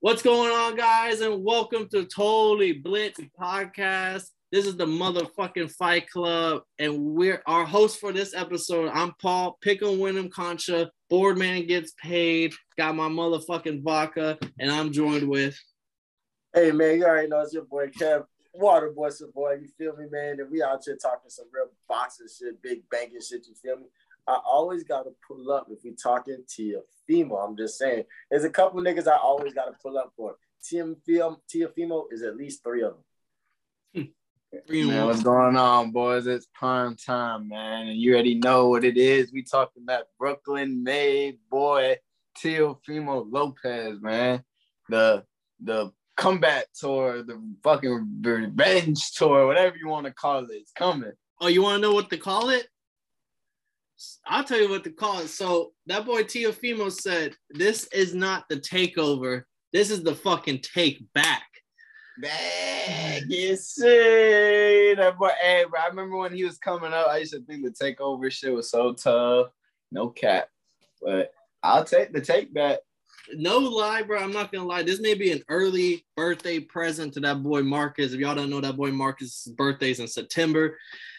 [0.00, 1.22] What's going on, guys?
[1.22, 4.24] And welcome to Totally Blitz Podcast.
[4.52, 8.90] This is the motherfucking Fight Club, and we're our host for this episode.
[8.92, 10.90] I'm Paul Pick'em Winham Concha.
[11.08, 12.52] Boardman gets paid.
[12.76, 15.58] Got my motherfucking vodka, and I'm joined with.
[16.52, 19.60] Hey man, you already know it's your boy Kev, Water Boy, boy.
[19.62, 20.40] You feel me, man?
[20.40, 23.46] And we out here talking some real boxing shit, big banking shit.
[23.46, 23.86] You feel me?
[24.26, 27.46] I always gotta pull up if we talking Teofimo.
[27.46, 30.36] I'm just saying, there's a couple niggas I always gotta pull up for.
[30.64, 33.02] Teofimo is at least three of them.
[34.68, 36.26] Man, what's going on, boys?
[36.26, 37.88] It's prime time, man.
[37.88, 39.32] And you already know what it is.
[39.32, 41.96] We talking about Brooklyn made boy
[42.38, 44.42] Teofimo Lopez, man.
[44.88, 45.24] The
[45.60, 51.12] the comeback tour, the fucking revenge tour, whatever you want to call it, it's coming.
[51.40, 52.66] Oh, you want to know what to call it?
[54.26, 55.28] I'll tell you what to call it.
[55.28, 59.44] So that boy Teofimo said, "This is not the takeover.
[59.72, 61.46] This is the fucking take back."
[62.18, 65.30] Back, you see that boy.
[65.40, 67.08] Hey, bro, I remember when he was coming up.
[67.08, 69.48] I used to think the takeover shit was so tough.
[69.92, 70.48] No cap,
[71.02, 71.30] but
[71.62, 72.78] I'll take the take back.
[73.34, 74.18] No lie, bro.
[74.18, 74.82] I'm not gonna lie.
[74.82, 78.12] This may be an early birthday present to that boy Marcus.
[78.12, 80.78] If y'all don't know, that boy Marcus' birthday's in September.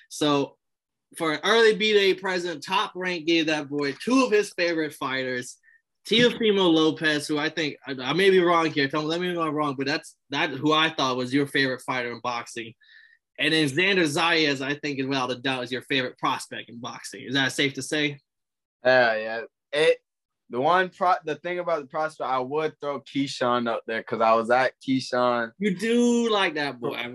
[0.09, 0.56] So
[1.17, 4.93] for an early B Day present, Top Rank gave that boy two of his favorite
[4.93, 5.57] fighters,
[6.09, 8.87] Teofimo Lopez, who I think I, I, may be wrong here.
[8.87, 11.47] Tell me, let me know I'm wrong, but that's that who I thought was your
[11.47, 12.73] favorite fighter in boxing.
[13.39, 17.23] And then Xander Zayas, I think, without a doubt, is your favorite prospect in boxing.
[17.27, 18.19] Is that safe to say?
[18.83, 19.41] Yeah, yeah.
[19.73, 19.97] It
[20.49, 24.21] the one pro the thing about the prospect, I would throw Keyshawn up there because
[24.21, 25.51] I was at Keyshawn.
[25.59, 27.13] You do like that boy.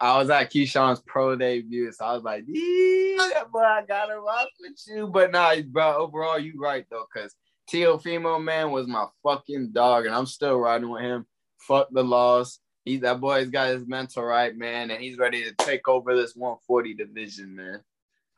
[0.00, 4.48] I was at Keyshawn's pro debut, so I was like, yeah, boy, I gotta rock
[4.60, 5.06] with you.
[5.06, 7.34] But nah, bro, overall, you right though, because
[7.72, 11.26] Teofimo man was my fucking dog, and I'm still riding with him.
[11.60, 12.58] Fuck the loss.
[12.84, 16.36] He that boy's got his mental right, man, and he's ready to take over this
[16.36, 17.80] 140 division, man.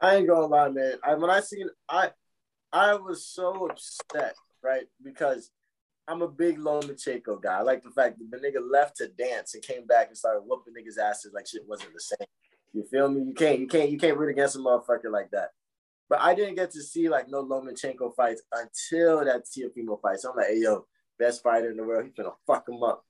[0.00, 0.94] I ain't gonna lie, man.
[1.02, 2.10] I when I seen I
[2.72, 4.84] I was so upset, right?
[5.02, 5.50] Because
[6.08, 7.58] I'm a big Lomachenko guy.
[7.58, 10.42] I like the fact that the nigga left to dance and came back and started
[10.46, 12.28] whooping niggas' asses like shit wasn't the same.
[12.72, 13.22] You feel me?
[13.22, 15.50] You can't, you can't, you can't root against a motherfucker like that.
[16.08, 20.20] But I didn't get to see like no Lomachenko fights until that Teofimo fight.
[20.20, 20.86] So I'm like, hey yo,
[21.18, 22.04] best fighter in the world.
[22.04, 23.04] He's gonna fuck him up.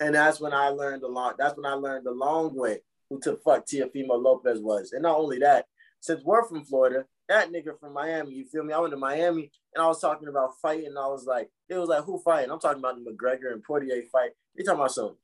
[0.00, 1.36] And that's when I learned a lot.
[1.38, 4.92] That's when I learned the long way who to fuck Teofimo Lopez was.
[4.92, 5.66] And not only that,
[6.00, 8.72] since we're from Florida, that nigga from Miami, you feel me?
[8.72, 10.86] I went to Miami and I was talking about fighting.
[10.86, 12.50] And I was like, it was like, who fighting?
[12.50, 14.30] I'm talking about the McGregor and Poirier fight.
[14.54, 15.16] You talking about some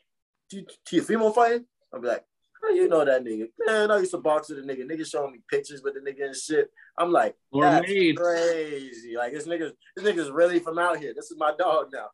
[0.89, 1.67] Teofimo fighting?
[1.93, 2.25] I'll be like,
[2.63, 3.49] how you know that nigga?
[3.67, 4.85] Man, I used to box with a nigga.
[4.85, 6.71] Nigga showing me pictures with the nigga and shit.
[6.99, 9.17] I'm like, that's crazy.
[9.17, 11.13] Like this nigga's this nigga's really from out here.
[11.15, 12.09] This is my dog now.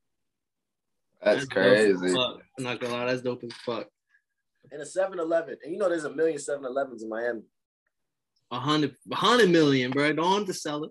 [1.22, 2.14] That's, that's crazy.
[2.16, 3.88] I'm not gonna lie, that's dope as fuck.
[4.70, 5.56] And a 7-Eleven.
[5.62, 7.42] And you know there's a million 7-Elevens in Miami
[8.50, 10.12] a hundred, a hundred million, bro.
[10.12, 10.90] Don't want to sell it.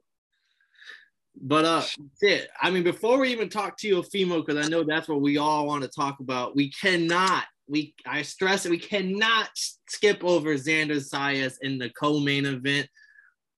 [1.42, 1.84] But uh,
[2.22, 2.50] it.
[2.62, 5.38] I mean, before we even talk to you, Fimo, because I know that's what we
[5.38, 6.56] all want to talk about.
[6.56, 7.44] We cannot.
[7.68, 8.70] We I stress it.
[8.70, 9.50] We cannot
[9.88, 12.88] skip over Xander Zayas in the co-main event.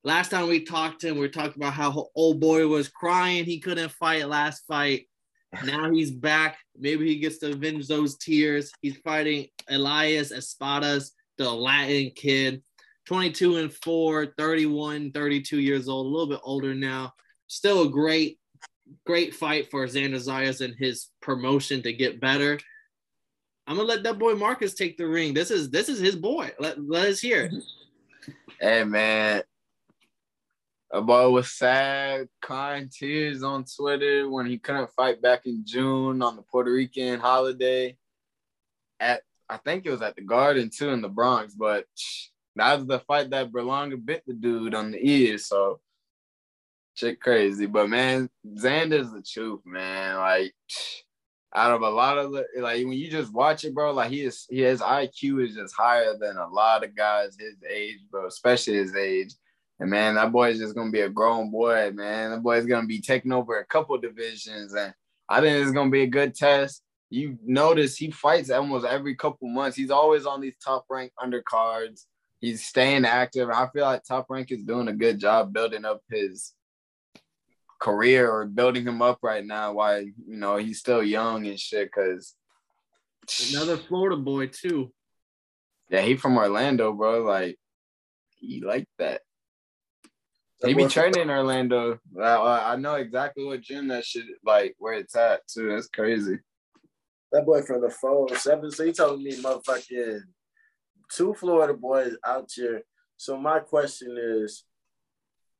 [0.03, 3.45] Last time we talked to him, we talked about how old boy was crying.
[3.45, 5.07] He couldn't fight last fight.
[5.63, 6.57] Now he's back.
[6.77, 8.69] Maybe he gets to avenge those tears.
[8.81, 12.61] He's fighting Elias Espadas, the Latin kid.
[13.07, 17.13] 22 and 4, 31, 32 years old, a little bit older now.
[17.47, 18.37] Still a great,
[19.05, 22.59] great fight for Xander Zayas and his promotion to get better.
[23.65, 25.33] I'm gonna let that boy Marcus take the ring.
[25.33, 26.51] This is this is his boy.
[26.59, 27.49] Let, let us hear.
[28.59, 29.43] Hey man.
[30.91, 36.21] A boy was sad, crying tears on Twitter when he couldn't fight back in June
[36.21, 37.97] on the Puerto Rican holiday.
[38.99, 41.85] At I think it was at the Garden too in the Bronx, but
[42.57, 45.37] that was the fight that Berlanga bit the dude on the ear.
[45.37, 45.79] So
[46.97, 47.65] shit crazy.
[47.65, 50.17] But man, Xander's the truth, man.
[50.17, 50.53] Like
[51.53, 54.21] out of a lot of the like when you just watch it, bro, like he
[54.21, 58.75] is his IQ is just higher than a lot of guys his age, bro, especially
[58.75, 59.33] his age.
[59.79, 62.31] And man, that boy is just gonna be a grown boy, man.
[62.31, 64.93] That boy is gonna be taking over a couple divisions, and
[65.29, 66.81] I think it's gonna be a good test.
[67.09, 69.77] You notice he fights almost every couple months.
[69.77, 72.05] He's always on these top ranked undercards
[72.39, 73.49] he's staying active.
[73.49, 76.53] I feel like Top Rank is doing a good job building up his
[77.79, 81.87] career or building him up right now while you know he's still young and shit
[81.87, 82.35] because
[83.51, 84.91] another Florida boy too.
[85.89, 87.23] Yeah, he from Orlando, bro.
[87.23, 87.57] Like
[88.39, 89.21] he like that.
[90.65, 91.99] He be training in Orlando.
[92.19, 95.69] I, I know exactly what gym that shit like where it's at too.
[95.69, 96.39] That's crazy.
[97.31, 98.71] That boy from the phone oh seven.
[98.71, 100.21] So he told me motherfucking
[101.11, 102.81] two Florida boys out here.
[103.17, 104.63] So my question is,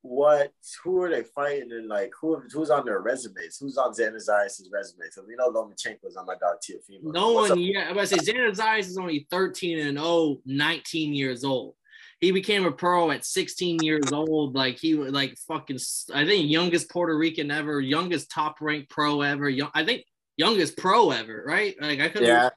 [0.02, 0.52] what
[0.84, 3.58] who are they fighting and like who who's on their resumes?
[3.60, 5.06] Who's on Xander Zayas' resume?
[5.12, 7.14] So we know Lomachenko's on my dog Teofimo.
[7.14, 11.14] No one yeah, I'm about to say Xander Zayas is only 13 and 0, 19
[11.14, 11.76] years old.
[12.20, 14.56] He became a pro at 16 years old.
[14.56, 15.80] Like he was like fucking
[16.14, 19.50] I think youngest Puerto Rican ever, youngest top ranked pro ever.
[19.50, 20.06] Young, I think
[20.38, 21.76] youngest pro ever, right?
[21.82, 22.50] Like I could Yeah.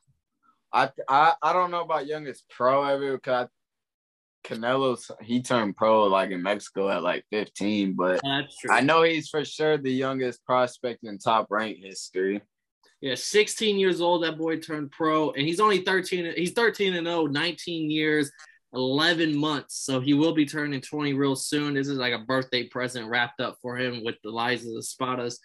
[0.72, 3.48] I, I I don't know about youngest pro ever because
[4.44, 8.20] Canelo's he turned pro like in Mexico at like 15, but.
[8.70, 12.42] I know he's for sure the youngest prospect in top rank history.
[13.00, 14.24] Yeah, 16 years old.
[14.24, 16.34] That boy turned pro, and he's only 13.
[16.36, 18.30] He's 13 and 0, 19 years,
[18.74, 19.76] 11 months.
[19.84, 21.74] So he will be turning 20 real soon.
[21.74, 25.38] This is like a birthday present wrapped up for him with the Liza Espadas.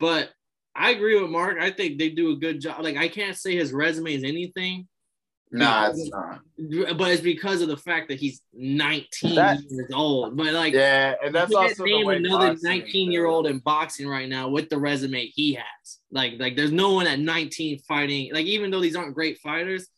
[0.00, 0.30] But
[0.78, 1.58] I agree with Mark.
[1.60, 2.82] I think they do a good job.
[2.82, 4.86] Like I can't say his resume is anything,
[5.50, 6.40] Nah, it's not.
[6.98, 10.36] but it's because of the fact that he's 19 That- years old.
[10.36, 14.48] But like, Yeah, and that's also name another 19 year old in boxing right now
[14.48, 15.98] with the resume he has.
[16.10, 18.32] Like, like there's no one at 19 fighting.
[18.32, 19.88] Like, even though these aren't great fighters,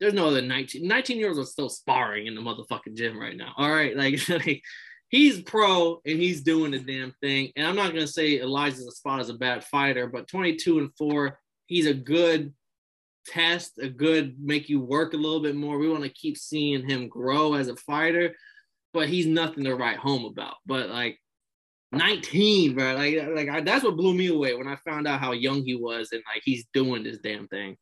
[0.00, 3.36] there's no other 19 19 year olds are still sparring in the motherfucking gym right
[3.36, 3.52] now.
[3.56, 4.62] All right, like, like
[5.08, 7.52] he's pro and he's doing the damn thing.
[7.56, 11.38] And I'm not gonna say Elijah Spot is a bad fighter, but 22 and four,
[11.66, 12.52] he's a good
[13.26, 15.78] test, a good make you work a little bit more.
[15.78, 18.34] We want to keep seeing him grow as a fighter,
[18.92, 20.56] but he's nothing to write home about.
[20.66, 21.18] But like
[21.92, 25.32] 19, bro, like like I, that's what blew me away when I found out how
[25.32, 27.76] young he was and like he's doing this damn thing.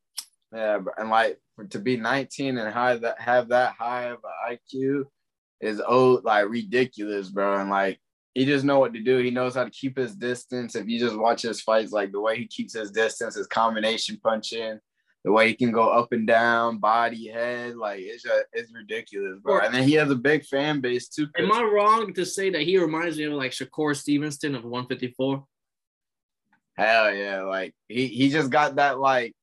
[0.53, 1.39] Yeah, and like
[1.71, 5.05] to be 19 and high that have that high of an IQ
[5.63, 7.59] is old like ridiculous, bro.
[7.59, 7.99] And like
[8.33, 9.17] he just know what to do.
[9.17, 10.75] He knows how to keep his distance.
[10.75, 14.19] If you just watch his fights, like the way he keeps his distance, his combination
[14.21, 14.79] punching,
[15.23, 19.39] the way he can go up and down, body, head, like it's just, it's ridiculous,
[19.39, 19.59] bro.
[19.59, 21.27] And then he has a big fan base too.
[21.37, 25.45] Am I wrong to say that he reminds me of like Shakur Stevenson of 154?
[26.75, 29.35] Hell yeah, like he he just got that like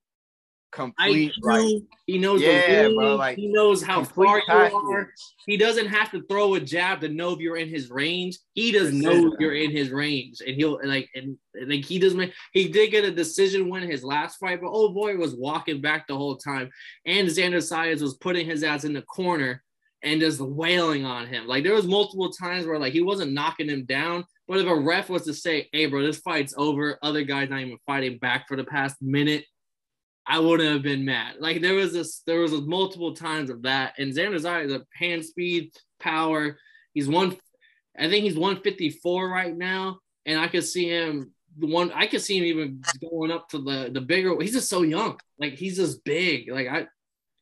[0.73, 5.13] complete like he knows Yeah, the bro, like, he knows how far you are.
[5.47, 8.39] He doesn't have to throw a jab to know if you're in his range.
[8.55, 11.37] He does know you're in his range, and he'll like and
[11.67, 12.33] like he doesn't.
[12.53, 16.07] He did get a decision win his last fight, but oh boy, was walking back
[16.07, 16.71] the whole time,
[17.07, 19.63] and Xander Zayas was putting his ass in the corner
[20.03, 21.47] and just wailing on him.
[21.47, 24.75] Like there was multiple times where like he wasn't knocking him down, but if a
[24.75, 28.49] ref was to say, "Hey, bro, this fight's over," other guys not even fighting back
[28.49, 29.45] for the past minute.
[30.27, 31.37] I wouldn't have been mad.
[31.41, 33.95] Like there was this, there was multiple times of that.
[33.99, 36.59] And Xander Zayas, the hand speed, power.
[36.95, 37.37] He's one,
[37.99, 41.33] I think he's 154 right now, and I could see him.
[41.59, 44.41] The one I could see him even going up to the the bigger.
[44.41, 45.19] He's just so young.
[45.39, 46.51] Like he's just big.
[46.51, 46.87] Like I,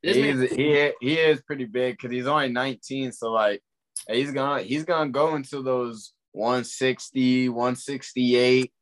[0.02, 3.12] this He is, he, he is pretty big because he's only 19.
[3.12, 3.62] So like
[4.08, 8.72] he's gonna he's gonna go into those 160, 168.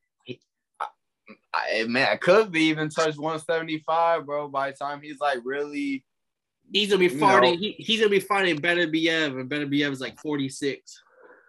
[1.56, 4.48] I, man, I could be even touch 175, bro.
[4.48, 6.04] By the time he's like really,
[6.72, 7.54] he's gonna be you fighting.
[7.54, 7.58] know.
[7.60, 11.02] He, he's gonna be fighting Beterbiev, and Beterbiev is like 46.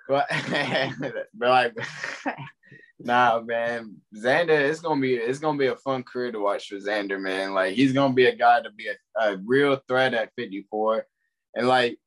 [0.08, 0.28] but,
[1.34, 1.78] but like,
[3.00, 6.76] nah, man, Xander, it's gonna be it's gonna be a fun career to watch for
[6.76, 7.54] Xander, man.
[7.54, 11.06] Like he's gonna be a guy to be a, a real threat at 54,
[11.56, 11.98] and like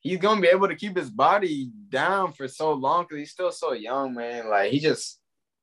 [0.00, 3.52] he's gonna be able to keep his body down for so long because he's still
[3.52, 4.48] so young, man.
[4.48, 5.18] Like he just,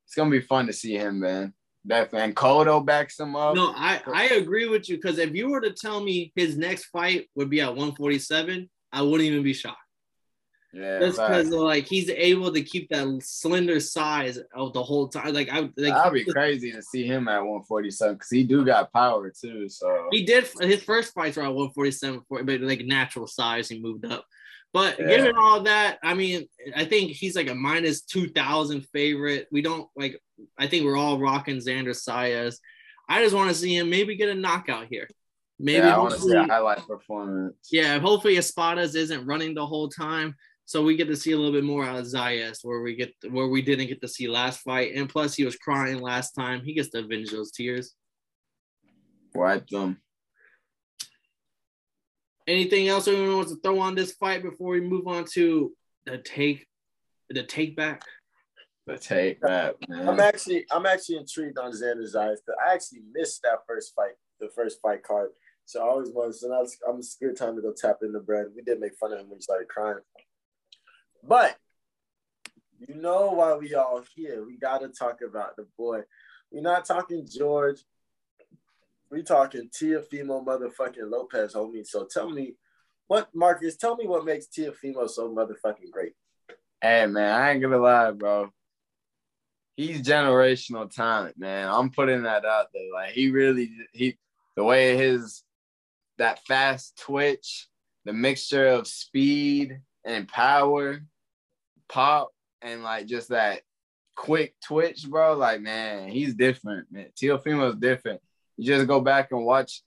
[0.06, 1.54] it's gonna be fun to see him, man.
[1.88, 3.54] And Kodo backs him up.
[3.54, 6.86] No, I I agree with you because if you were to tell me his next
[6.86, 9.78] fight would be at 147, I wouldn't even be shocked.
[10.74, 11.44] yeah, That's facts.
[11.48, 15.32] because like he's able to keep that slender size of the whole time.
[15.32, 18.92] Like I like that'd be crazy to see him at 147 because he do got
[18.92, 19.68] power too.
[19.70, 24.04] So he did his first fights were at 147, but like natural size, he moved
[24.04, 24.26] up.
[24.72, 25.08] But Yeah.
[25.08, 26.46] given all that, I mean,
[26.76, 29.48] I think he's like a minus 2,000 favorite.
[29.50, 30.20] We don't like,
[30.58, 32.56] I think we're all rocking Xander Zayas.
[33.08, 35.08] I just want to see him maybe get a knockout here.
[35.58, 37.68] Maybe yeah, I want to see a highlight performance.
[37.70, 41.52] Yeah, hopefully Espadas isn't running the whole time, so we get to see a little
[41.52, 44.60] bit more out of Zayas, where we get where we didn't get to see last
[44.60, 46.62] fight, and plus he was crying last time.
[46.64, 47.94] He gets to avenge those tears.
[49.34, 50.00] wipe them.
[52.46, 55.72] Anything else anyone wants to throw on this fight before we move on to
[56.06, 56.66] the take,
[57.28, 58.02] the take back?
[58.90, 60.08] The take that man.
[60.08, 62.38] I'm actually I'm actually intrigued on Xander Zayas.
[62.44, 65.30] Because I actually missed that first fight, the first fight card.
[65.64, 66.40] So I always was.
[66.40, 68.46] So now it's, I'm good time to go tap in the bread.
[68.56, 70.00] We did make fun of him when he started crying.
[71.22, 71.56] But
[72.88, 74.44] You know why we all here.
[74.44, 76.00] We gotta talk about the boy.
[76.50, 77.80] We're not talking George.
[79.10, 81.86] We talking Teofimo motherfucking Lopez, homie.
[81.86, 82.54] So tell me
[83.06, 86.14] what Marcus, tell me what makes Teofimo so motherfucking great.
[86.80, 88.50] Hey man, I ain't gonna lie, bro.
[89.76, 91.68] He's generational talent, man.
[91.68, 92.92] I'm putting that out there.
[92.92, 94.18] Like he really he
[94.56, 95.42] the way his
[96.18, 97.68] that fast twitch,
[98.04, 101.00] the mixture of speed and power,
[101.88, 102.30] pop,
[102.62, 103.62] and like just that
[104.16, 105.34] quick twitch, bro.
[105.34, 107.06] Like, man, he's different, man.
[107.20, 108.20] Teofimo's different.
[108.56, 109.82] You just go back and watch.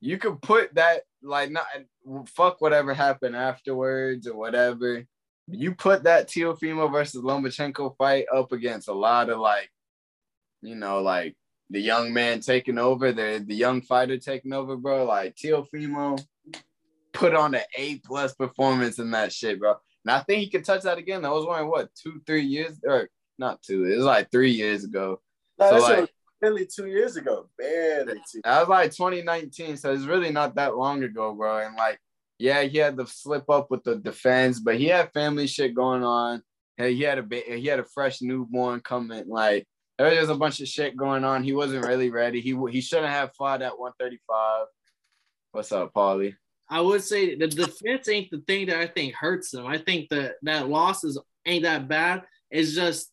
[0.00, 1.64] You could put that like not
[2.26, 5.06] fuck whatever happened afterwards or whatever.
[5.48, 9.70] You put that Teofimo versus Lomachenko fight up against a lot of like,
[10.62, 11.36] you know, like
[11.70, 15.04] the young man taking over, the the young fighter taking over, bro.
[15.04, 16.24] Like Teofimo
[17.12, 19.74] put on an A plus performance in that shit, bro.
[20.04, 21.22] And I think he could touch that again.
[21.22, 23.08] That was only what two, three years, or
[23.38, 23.84] not two.
[23.84, 25.20] It was like three years ago.
[25.58, 26.10] No, so like,
[26.40, 27.48] barely two years ago.
[27.56, 28.40] Barely two.
[28.44, 31.58] That was like 2019, so it's really not that long ago, bro.
[31.58, 31.98] And like,
[32.44, 36.04] yeah, he had to slip up with the defense, but he had family shit going
[36.04, 36.42] on.
[36.76, 39.26] Hey, he had a ba- he had a fresh newborn coming.
[39.26, 41.42] Like, there was just a bunch of shit going on.
[41.42, 42.42] He wasn't really ready.
[42.42, 44.66] He he shouldn't have fought at 135.
[45.52, 46.34] What's up, Paulie?
[46.68, 49.66] I would say the defense ain't the thing that I think hurts him.
[49.66, 52.24] I think that that losses ain't that bad.
[52.50, 53.10] It's just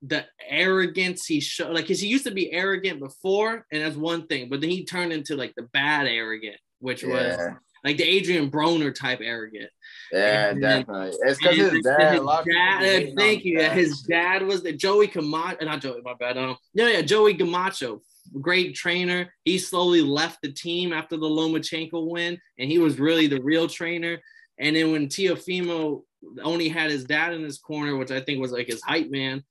[0.00, 1.74] the arrogance he showed.
[1.74, 4.48] Like, cause he used to be arrogant before, and that's one thing.
[4.48, 7.08] But then he turned into like the bad arrogant, which yeah.
[7.10, 9.70] was like the Adrian Broner type arrogant.
[10.10, 11.16] Yeah, and, definitely.
[11.22, 12.12] It's because his, his, dad.
[12.12, 13.62] His dad thank you.
[13.62, 15.64] His dad was the Joey Camacho.
[15.64, 16.38] Not Joey, my bad.
[16.38, 18.00] Um, yeah, yeah, Joey Camacho
[18.40, 19.32] great trainer.
[19.44, 23.68] He slowly left the team after the Lomachenko win, and he was really the real
[23.68, 24.18] trainer.
[24.58, 26.02] And then when Teofimo
[26.42, 29.42] only had his dad in his corner, which I think was like his hype man,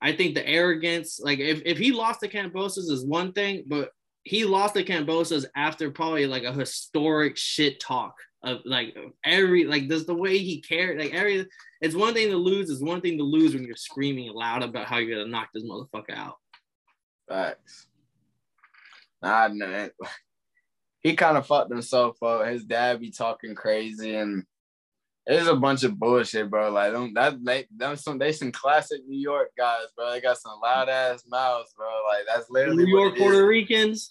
[0.00, 3.90] I think the arrogance, like if, if he lost to Kambosos is one thing, but
[4.24, 8.14] he lost to Kambosos after probably like a historic shit talk
[8.44, 11.46] of like every like does the way he cared like every
[11.80, 14.86] it's one thing to lose it's one thing to lose when you're screaming loud about
[14.86, 16.36] how you're gonna knock this motherfucker out
[17.28, 17.86] facts
[19.22, 19.88] Nah, nah.
[21.00, 22.46] He kind of fucked himself up.
[22.46, 24.44] His dad be talking crazy, and
[25.26, 26.70] it's a bunch of bullshit, bro.
[26.70, 30.10] Like them, that they them some they some classic New York guys, bro.
[30.10, 31.86] They got some loud ass mouths, bro.
[32.08, 34.08] Like that's literally New York Puerto Ricans.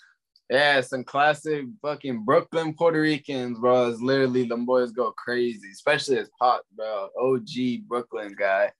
[0.50, 3.90] Yeah, some classic fucking Brooklyn Puerto Ricans, bro.
[3.90, 7.10] It's literally them boys go crazy, especially as Pop, bro.
[7.22, 8.72] OG Brooklyn guy.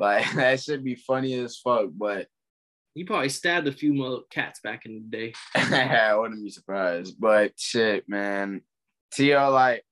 [0.00, 2.28] Like that should be funny as fuck, but
[2.94, 5.34] he probably stabbed a few more cats back in the day.
[5.54, 7.16] I wouldn't be surprised.
[7.18, 8.62] But shit, man.
[9.12, 9.84] Tio, like,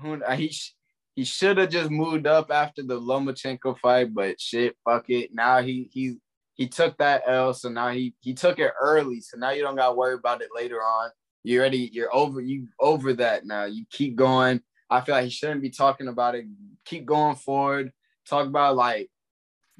[0.00, 0.52] who he
[1.14, 5.30] he should have just moved up after the Lomachenko fight, but shit, fuck it.
[5.32, 6.16] Now he he
[6.54, 9.76] he took that L, so now he he took it early, so now you don't
[9.76, 11.10] gotta worry about it later on.
[11.42, 11.90] You ready?
[11.92, 12.40] You're over.
[12.40, 13.64] You over that now.
[13.64, 14.60] You keep going.
[14.90, 16.46] I feel like he shouldn't be talking about it.
[16.84, 17.92] Keep going forward.
[18.28, 19.10] Talk about like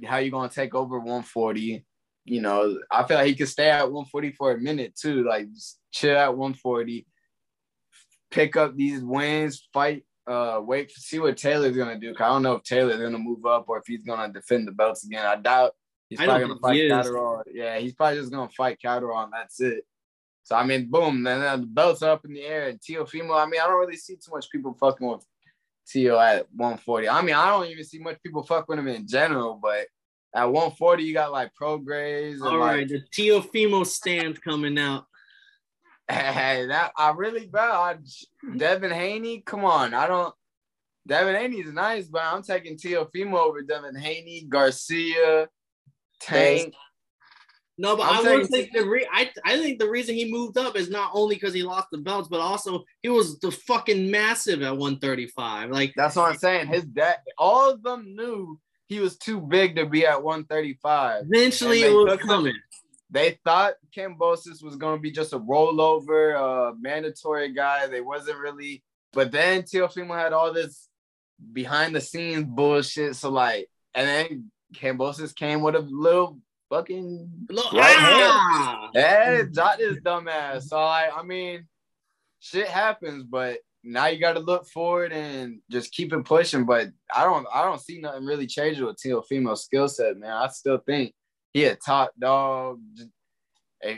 [0.05, 1.85] how you're gonna take over 140
[2.25, 5.25] you know, I feel like he could stay at 140 for a minute too.
[5.25, 5.47] Like
[5.93, 7.07] chill at 140,
[8.31, 12.15] pick up these wins, fight, uh, wait to see what Taylor's gonna do.
[12.15, 14.73] Cause I don't know if Taylor's gonna move up or if he's gonna defend the
[14.73, 15.27] belts again.
[15.27, 15.73] I doubt
[16.09, 17.43] he's probably gonna fight Catterall.
[17.53, 19.85] Yeah, he's probably just gonna fight Catterall and that's it.
[20.45, 22.69] So I mean, boom, then the belts are up in the air.
[22.69, 25.25] And Teofimo, I mean, I don't really see too much people fucking with
[25.87, 27.09] Tio at 140.
[27.09, 29.87] I mean, I don't even see much people fuck with him in general, but
[30.35, 32.41] at 140, you got like Prograis.
[32.43, 35.05] All right, like, the Teofimo stand coming out.
[36.09, 37.63] Hey, that I really, bro.
[37.63, 37.97] I,
[38.57, 39.95] Devin Haney, come on.
[39.95, 40.35] I don't.
[41.07, 45.49] Devin Haney's nice, but I'm taking Teofimo over Devin Haney, Garcia,
[46.21, 46.75] Tank.
[47.77, 50.57] No, but I'm I would think the re- I I think the reason he moved
[50.57, 54.11] up is not only because he lost the belts, but also he was the fucking
[54.11, 55.71] massive at 135.
[55.71, 56.69] Like that's what I'm saying.
[56.69, 61.25] His dad, all of them knew he was too big to be at 135.
[61.29, 62.55] Eventually, it was coming.
[63.15, 67.87] They thought Kambosos was going to be just a rollover, uh, mandatory guy.
[67.87, 68.83] They wasn't really.
[69.13, 70.89] But then Teofimo had all this
[71.53, 73.15] behind the scenes bullshit.
[73.15, 76.41] So like, and then Kambosos came with a little
[76.71, 78.91] fucking right ah!
[78.93, 79.55] hand.
[79.55, 80.71] Yeah, shot his dumb ass.
[80.71, 81.69] So like, I mean,
[82.41, 86.65] shit happens, but now you got to look forward and just keep it pushing.
[86.65, 90.33] But I don't, I don't see nothing really changing with Teofimo skill set, man.
[90.33, 91.15] I still think
[91.55, 92.81] he a top dog.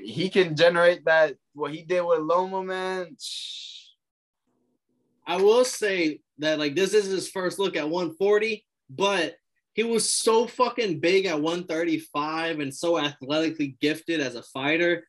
[0.04, 3.16] He can generate that what he did with Loma, man.
[5.26, 9.34] I will say that like this is his first look at 140, but
[9.74, 15.04] he was so fucking big at 135 and so athletically gifted as a fighter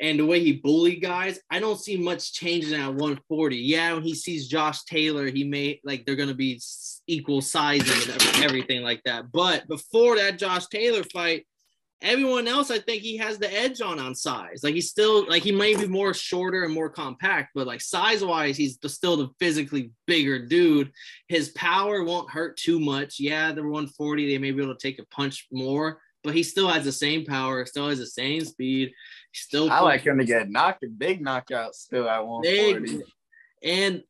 [0.00, 3.56] and the way he bullied guys, I don't see much changing at 140.
[3.56, 6.60] Yeah, when he sees Josh Taylor, he may like they're gonna be
[7.06, 9.30] equal sizing and everything like that.
[9.32, 11.46] But before that Josh Taylor fight,
[12.04, 14.60] everyone else, I think he has the edge on on size.
[14.62, 18.24] Like he's still like he may be more shorter and more compact, but like size
[18.24, 20.92] wise, he's still the physically bigger dude.
[21.28, 23.18] His power won't hurt too much.
[23.18, 26.68] Yeah, the 140, they may be able to take a punch more, but he still
[26.68, 28.92] has the same power, still has the same speed.
[29.32, 32.98] Still, I like him to get knocked, a big knockouts still at 140.
[32.98, 33.02] Big.
[33.62, 34.02] And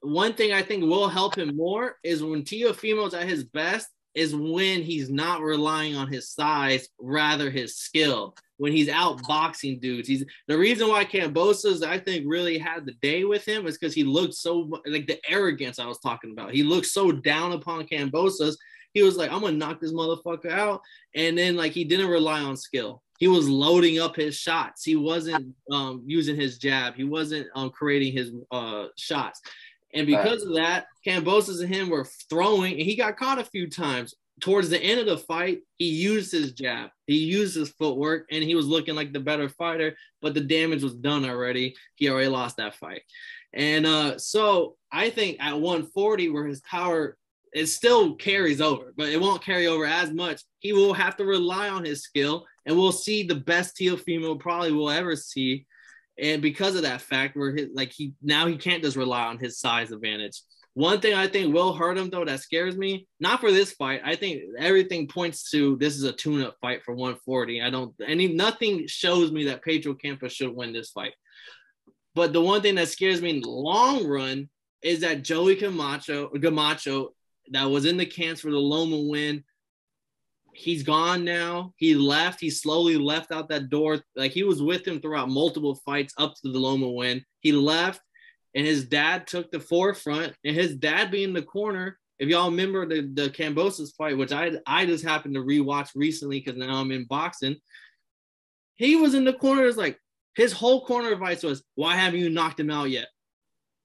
[0.00, 4.34] one thing I think will help him more is when Teofimo's at his best, is
[4.34, 8.34] when he's not relying on his size, rather his skill.
[8.58, 12.92] When he's out boxing dudes, he's the reason why Kambosos I think really had the
[13.02, 16.52] day with him is because he looked so like the arrogance I was talking about.
[16.52, 18.56] He looked so down upon Kambosos.
[18.94, 20.82] He was like, "I'm gonna knock this motherfucker out,"
[21.14, 23.02] and then like he didn't rely on skill.
[23.18, 24.84] He was loading up his shots.
[24.84, 26.94] He wasn't um, using his jab.
[26.94, 29.40] He wasn't um, creating his uh, shots.
[29.94, 33.68] And because of that, Kambosos and him were throwing, and he got caught a few
[33.68, 34.14] times.
[34.40, 38.42] Towards the end of the fight, he used his jab, he used his footwork, and
[38.42, 39.94] he was looking like the better fighter.
[40.20, 41.76] But the damage was done already.
[41.96, 43.02] He already lost that fight.
[43.52, 47.16] And uh, so I think at 140, where his power
[47.52, 50.42] it still carries over, but it won't carry over as much.
[50.60, 54.72] He will have to rely on his skill, and we'll see the best Teofimo probably
[54.72, 55.66] will ever see
[56.22, 59.38] and because of that fact, where his, like he now he can't just rely on
[59.38, 60.40] his size advantage.
[60.74, 64.00] One thing I think will hurt him though that scares me, not for this fight.
[64.04, 67.60] I think everything points to this is a tune-up fight for 140.
[67.60, 71.12] I don't any nothing shows me that Pedro Campa should win this fight.
[72.14, 74.48] But the one thing that scares me in the long run
[74.80, 77.14] is that Joey Camacho, Camacho
[77.50, 79.42] that was in the camps for the Loma win
[80.52, 81.72] he's gone now.
[81.76, 82.40] He left.
[82.40, 84.00] He slowly left out that door.
[84.16, 87.24] Like he was with him throughout multiple fights up to the Loma win.
[87.40, 88.00] He left,
[88.54, 90.34] and his dad took the forefront.
[90.44, 91.98] And his dad being the corner.
[92.18, 96.40] If y'all remember the the Kambosos fight, which I I just happened to rewatch recently
[96.40, 97.56] because now I'm in boxing.
[98.74, 99.66] He was in the corner.
[99.66, 99.98] It's like
[100.36, 103.08] his whole corner advice was, "Why haven't you knocked him out yet?"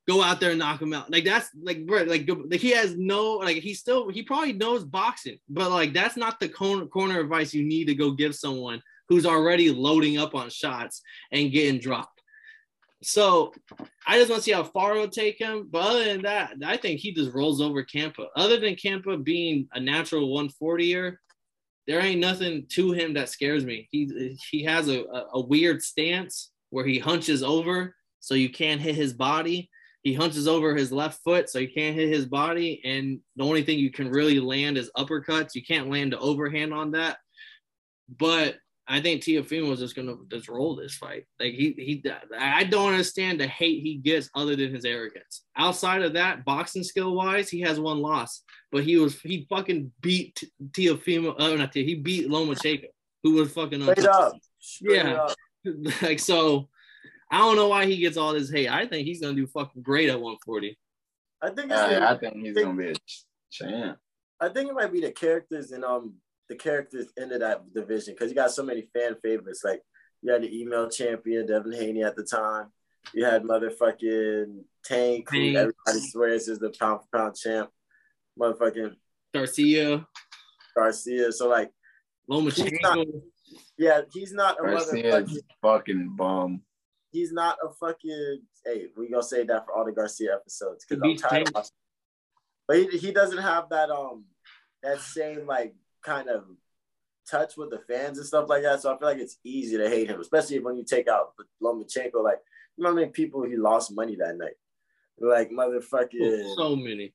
[0.08, 1.12] Go out there and knock him out.
[1.12, 5.38] Like that's like bro, like, he has no like he still he probably knows boxing,
[5.50, 9.26] but like that's not the corner corner advice you need to go give someone who's
[9.26, 12.22] already loading up on shots and getting dropped.
[13.04, 13.54] So
[14.08, 15.68] I just want to see how far it'll take him.
[15.70, 18.26] But other than that, I think he just rolls over Campa.
[18.36, 21.18] Other than Campa being a natural 140er,
[21.86, 23.88] there ain't nothing to him that scares me.
[23.92, 28.96] He he has a, a weird stance where he hunches over so you can't hit
[28.96, 29.70] his body
[30.04, 32.82] he hunches over his left foot, so he can't hit his body.
[32.86, 35.56] And the only thing you can really land is uppercuts.
[35.56, 37.18] You can't land the overhand on that.
[38.18, 38.58] But
[38.88, 41.26] I think Teofimo was just gonna just roll this fight.
[41.40, 42.04] Like he he
[42.38, 45.44] I don't understand the hate he gets other than his arrogance.
[45.58, 48.44] Outside of that, boxing skill wise, he has one loss.
[48.72, 51.36] But he was he fucking beat Teofimo.
[51.38, 52.88] Oh, uh, not Teo, he beat Lomachenko,
[53.24, 54.34] who was fucking Straight up.
[54.60, 55.14] Straight yeah.
[55.16, 55.36] Up.
[56.02, 56.70] like so
[57.30, 58.70] I don't know why he gets all this hate.
[58.70, 60.78] I think he's gonna do fucking great at 140.
[61.42, 62.96] I think I, I think he's think, gonna be a
[63.52, 63.98] champ.
[64.40, 66.16] I think it might be the characters and um
[66.50, 69.62] the characters into that division because you got so many fan favorites.
[69.64, 69.82] Like
[70.22, 72.68] you had the email champion Devin Haney at the time.
[73.14, 77.70] You had motherfucking Tank, who everybody swears is the pound for pound champ.
[78.40, 78.96] Motherfucking
[79.34, 80.08] Garcia.
[80.76, 81.32] Garcia.
[81.32, 81.72] So like
[82.30, 83.22] Lomachenko.
[83.78, 86.62] Yeah, he's not a Garcia's motherfucking fucking bum
[87.12, 88.42] he's not a fucking.
[88.66, 91.52] Hey, we gonna say that for all the Garcia episodes because I'm tired.
[91.56, 91.70] Of.
[92.68, 94.26] But he, he doesn't have that um
[94.84, 96.46] that same like kind of
[97.30, 98.82] touch with the fans and stuff like that.
[98.82, 102.24] So I feel like it's easy to hate him, especially when you take out Lomachenko.
[102.24, 102.40] Like,
[102.76, 104.56] you know how many people he lost money that night?
[105.20, 107.14] Like motherfucking oh, so many.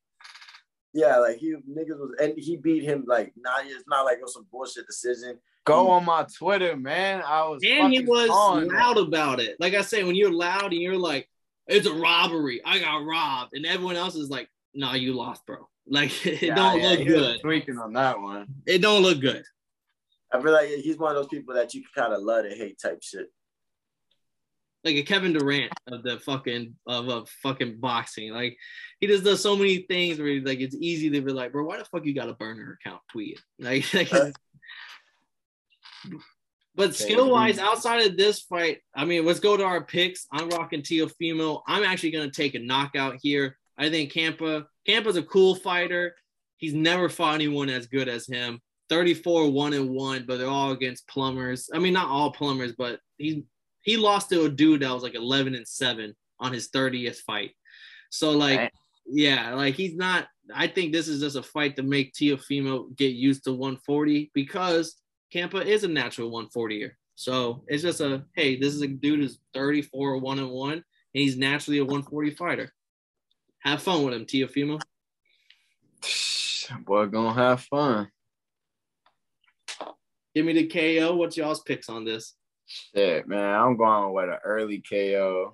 [0.95, 4.23] Yeah, like he niggas was and he beat him like not it's not like it
[4.23, 5.39] was some bullshit decision.
[5.65, 7.23] Go on my Twitter, man.
[7.25, 9.57] I was and he was loud about it.
[9.61, 11.29] Like I say, when you're loud and you're like,
[11.69, 12.61] "It's a robbery.
[12.65, 16.55] I got robbed," and everyone else is like, "Nah, you lost, bro." Like it yeah,
[16.55, 17.41] don't yeah, look good.
[17.41, 18.47] Tweaking on that one.
[18.67, 19.43] It don't look good.
[20.33, 22.79] I feel like he's one of those people that you kind of love to hate
[22.81, 23.27] type shit.
[24.85, 28.33] Like a Kevin Durant of the fucking of, a fucking boxing.
[28.33, 28.57] Like
[29.01, 31.65] he just does so many things where he's like it's easy to be like, bro,
[31.65, 33.41] why the fuck you got a burner account tweet?
[33.59, 34.31] Like, like uh,
[36.75, 40.27] but skill wise, outside of this fight, I mean, let's go to our picks.
[40.33, 41.63] I'm rocking Teofimo.
[41.67, 43.59] I'm actually going to take a knockout here.
[43.79, 46.15] I think Campa Campa's a cool fighter.
[46.57, 48.61] He's never fought anyone as good as him.
[48.89, 51.71] 34 1 and 1, but they're all against plumbers.
[51.73, 53.45] I mean, not all plumbers, but he
[53.83, 57.51] he lost to a dude that was like 11 and 7 on his 30th fight.
[58.11, 58.73] So like right.
[59.07, 63.13] yeah, like he's not I think this is just a fight to make Teofimo get
[63.13, 64.97] used to 140 because
[65.33, 66.93] Campa is a natural 140er.
[67.15, 70.83] So it's just a hey, this is a dude who's 34 1 and 1 and
[71.13, 72.73] he's naturally a 140 fighter.
[73.61, 74.81] Have fun with him, Teofimo.
[76.85, 78.11] Boy, gonna have fun.
[80.35, 81.15] Give me the KO.
[81.15, 82.35] What's y'all's picks on this?
[82.73, 85.53] Shit, man, I'm going with an early KO,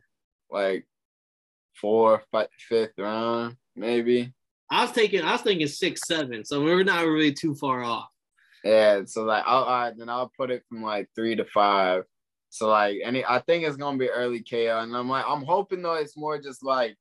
[0.51, 0.87] like
[1.75, 4.33] four, five, fifth round, maybe.
[4.71, 8.09] I was taking, I was thinking six, seven, so we're not really too far off.
[8.63, 12.05] Yeah, so like, I'll, I, then I'll put it from like three to five.
[12.51, 15.83] So like, any, I think it's gonna be early KO, and I'm like, I'm hoping
[15.83, 16.97] though it's more just like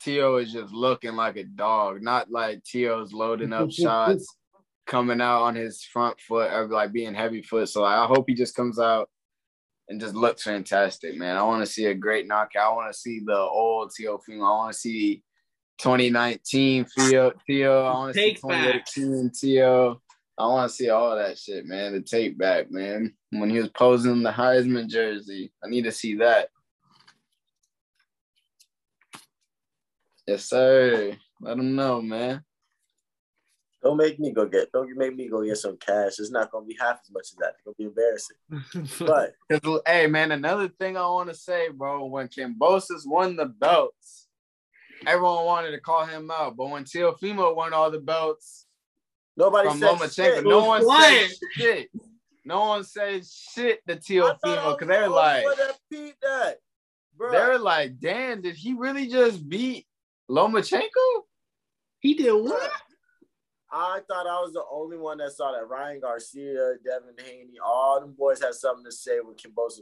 [0.00, 4.26] Tio is just looking like a dog, not like Tio's loading up shots
[4.92, 7.66] coming out on his front foot or like being heavy foot.
[7.70, 9.08] So I hope he just comes out
[9.88, 11.38] and just looks fantastic, man.
[11.38, 12.72] I want to see a great knockout.
[12.72, 14.46] I want to see the old Teofimo.
[14.46, 15.22] I want to see
[15.78, 17.32] 2019 Theo.
[17.46, 17.84] Theo.
[17.84, 20.02] I want to see 2018 Theo.
[20.36, 21.94] I want to see all that shit, man.
[21.94, 23.14] The tape back, man.
[23.30, 26.48] When he was posing the Heisman jersey, I need to see that.
[30.26, 31.16] Yes, sir.
[31.40, 32.44] Let him know, man.
[33.82, 34.70] Don't make me go get.
[34.72, 36.18] Don't make me go get some cash.
[36.18, 37.54] It's not gonna be half as much as that.
[37.54, 38.36] It's gonna be embarrassing.
[39.06, 42.06] but hey, man, another thing I want to say, bro.
[42.06, 44.28] When Kambosos won the belts,
[45.06, 48.66] everyone wanted to call him out, but when Teofimo won all the belts,
[49.36, 50.44] nobody from said Lomachenko, shit.
[50.44, 51.90] no one said shit.
[52.44, 55.44] No one said shit to Teofimo because they're like,
[56.22, 56.58] that,
[57.30, 59.86] they're like, damn, did he really just beat
[60.30, 61.22] Lomachenko?
[62.00, 62.70] He did what?
[63.72, 65.66] I thought I was the only one that saw that.
[65.66, 69.80] Ryan Garcia, Devin Haney, all them boys had something to say with Kambosos.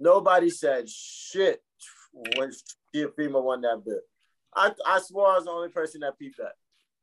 [0.00, 1.62] Nobody said shit
[2.12, 2.50] when
[2.94, 4.00] Teofimo won that bit.
[4.54, 6.52] I I swore I was the only person that peeped that.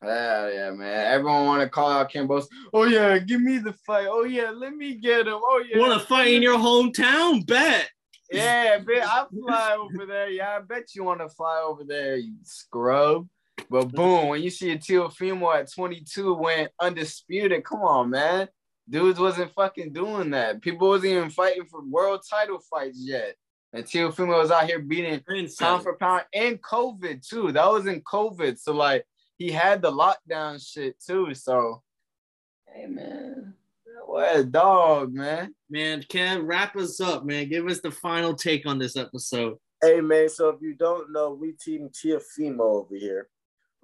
[0.04, 1.14] Yeah, yeah, man.
[1.14, 2.48] Everyone want to call out Kambosos.
[2.74, 4.08] Oh yeah, give me the fight.
[4.10, 5.40] Oh yeah, let me get him.
[5.42, 5.78] Oh yeah.
[5.78, 7.46] Want to fight in your hometown?
[7.48, 7.90] Bet.
[8.32, 10.30] Yeah, bet I fly over there.
[10.30, 13.28] Yeah, I bet you want to fly over there, you scrub.
[13.70, 18.48] But boom, when you see a Teofimo at 22 went undisputed, come on, man.
[18.90, 20.62] Dudes wasn't fucking doing that.
[20.62, 23.36] People wasn't even fighting for world title fights yet.
[23.74, 25.68] And Teofimo was out here beating Insane.
[25.68, 27.52] pound for pound and COVID too.
[27.52, 28.60] That was in COVID.
[28.60, 29.06] So like
[29.38, 31.34] he had the lockdown shit too.
[31.34, 31.82] So
[32.68, 33.54] hey man.
[34.06, 35.56] What a dog, man.
[35.70, 37.50] Man, Cam, wrap us up, man.
[37.50, 39.58] Give us the final take on this episode.
[39.82, 43.28] Hey man, so if you don't know, we team Teofimo over here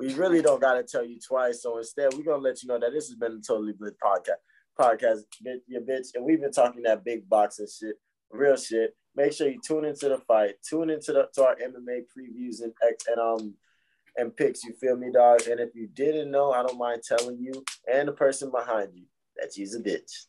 [0.02, 1.62] we really don't got to tell you twice.
[1.62, 4.42] So instead, we're gonna let you know that this has been a totally lit podcast.
[4.80, 5.20] Podcast,
[5.68, 7.96] your bitch, and we've been talking that big boxing shit,
[8.32, 8.96] real shit.
[9.16, 12.74] Make sure you tune into the fight, tune into the to our MMA previews and
[13.08, 13.54] and um
[14.18, 14.64] and picks.
[14.64, 15.42] You feel me, dog?
[15.50, 19.06] And if you didn't know, I don't mind telling you and the person behind you
[19.38, 20.26] that she's a bitch.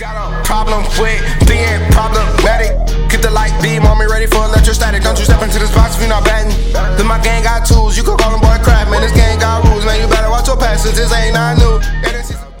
[0.00, 2.72] Got a problem with being problematic.
[3.10, 5.02] Get the light beam on me, ready for electrostatic.
[5.02, 6.56] Don't you step into this box if you're not batting.
[6.96, 9.02] Then my gang got tools, you can call them boy crap, man.
[9.02, 10.00] This gang got rules, man.
[10.00, 11.80] You better watch your passes, this ain't not new.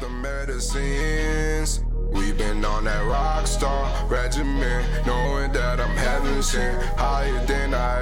[0.00, 1.80] The medicines,
[2.12, 7.99] we've been on that rock star regimen, knowing that I'm heaven sent, higher than I